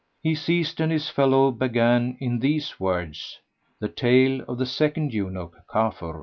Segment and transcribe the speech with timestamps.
[0.23, 3.37] He ceased and his fellow began in these words
[3.79, 6.19] the Tale of the Second Eunuch, Kafur.